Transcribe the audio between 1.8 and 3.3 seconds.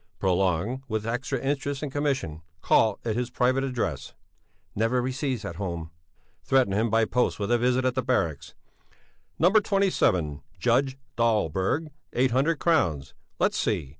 and commission. Call at his